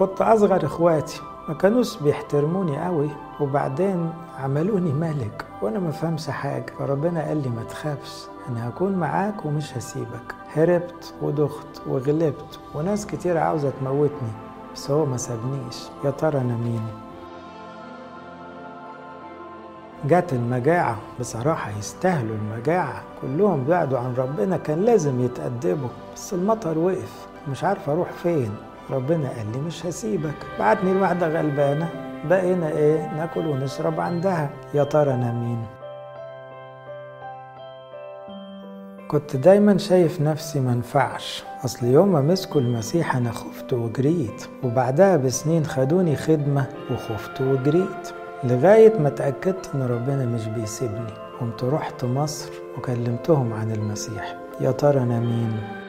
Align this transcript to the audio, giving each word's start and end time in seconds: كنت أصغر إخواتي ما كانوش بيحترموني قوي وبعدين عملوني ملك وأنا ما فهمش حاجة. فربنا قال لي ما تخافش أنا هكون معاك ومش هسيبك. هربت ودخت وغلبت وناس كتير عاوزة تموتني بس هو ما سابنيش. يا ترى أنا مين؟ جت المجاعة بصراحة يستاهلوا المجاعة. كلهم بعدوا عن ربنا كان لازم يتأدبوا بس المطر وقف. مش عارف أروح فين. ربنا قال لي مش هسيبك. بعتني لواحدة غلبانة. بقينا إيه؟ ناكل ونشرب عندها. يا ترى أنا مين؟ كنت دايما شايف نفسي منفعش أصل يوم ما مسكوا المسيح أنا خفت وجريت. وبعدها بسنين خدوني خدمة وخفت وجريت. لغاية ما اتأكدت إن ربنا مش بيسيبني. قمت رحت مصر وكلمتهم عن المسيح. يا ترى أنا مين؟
كنت 0.00 0.20
أصغر 0.20 0.66
إخواتي 0.66 1.20
ما 1.48 1.54
كانوش 1.54 1.96
بيحترموني 1.96 2.84
قوي 2.84 3.10
وبعدين 3.40 4.12
عملوني 4.38 4.92
ملك 4.92 5.46
وأنا 5.62 5.78
ما 5.78 5.90
فهمش 5.90 6.30
حاجة. 6.30 6.66
فربنا 6.78 7.28
قال 7.28 7.42
لي 7.42 7.48
ما 7.48 7.62
تخافش 7.62 8.24
أنا 8.48 8.68
هكون 8.68 8.92
معاك 8.92 9.44
ومش 9.46 9.76
هسيبك. 9.76 10.34
هربت 10.54 11.14
ودخت 11.22 11.82
وغلبت 11.86 12.60
وناس 12.74 13.06
كتير 13.06 13.38
عاوزة 13.38 13.72
تموتني 13.80 14.32
بس 14.74 14.90
هو 14.90 15.06
ما 15.06 15.16
سابنيش. 15.16 15.76
يا 16.04 16.10
ترى 16.10 16.40
أنا 16.40 16.56
مين؟ 16.56 16.82
جت 20.04 20.32
المجاعة 20.32 20.98
بصراحة 21.20 21.70
يستاهلوا 21.78 22.36
المجاعة. 22.36 23.02
كلهم 23.22 23.64
بعدوا 23.64 23.98
عن 23.98 24.14
ربنا 24.18 24.56
كان 24.56 24.80
لازم 24.82 25.20
يتأدبوا 25.24 25.88
بس 26.14 26.34
المطر 26.34 26.78
وقف. 26.78 27.26
مش 27.50 27.64
عارف 27.64 27.90
أروح 27.90 28.12
فين. 28.12 28.50
ربنا 28.90 29.28
قال 29.28 29.52
لي 29.52 29.60
مش 29.60 29.86
هسيبك. 29.86 30.34
بعتني 30.58 30.92
لواحدة 30.92 31.28
غلبانة. 31.28 31.88
بقينا 32.24 32.68
إيه؟ 32.68 33.14
ناكل 33.16 33.46
ونشرب 33.46 34.00
عندها. 34.00 34.50
يا 34.74 34.84
ترى 34.84 35.14
أنا 35.14 35.32
مين؟ 35.32 35.66
كنت 39.08 39.36
دايما 39.36 39.78
شايف 39.78 40.20
نفسي 40.20 40.60
منفعش 40.60 41.44
أصل 41.64 41.86
يوم 41.86 42.12
ما 42.12 42.20
مسكوا 42.20 42.60
المسيح 42.60 43.16
أنا 43.16 43.32
خفت 43.32 43.72
وجريت. 43.72 44.46
وبعدها 44.62 45.16
بسنين 45.16 45.64
خدوني 45.64 46.16
خدمة 46.16 46.66
وخفت 46.90 47.40
وجريت. 47.40 48.12
لغاية 48.44 48.98
ما 48.98 49.08
اتأكدت 49.08 49.70
إن 49.74 49.82
ربنا 49.82 50.24
مش 50.26 50.46
بيسيبني. 50.46 51.12
قمت 51.40 51.64
رحت 51.64 52.04
مصر 52.04 52.50
وكلمتهم 52.78 53.52
عن 53.52 53.70
المسيح. 53.70 54.36
يا 54.60 54.70
ترى 54.70 55.00
أنا 55.00 55.20
مين؟ 55.20 55.79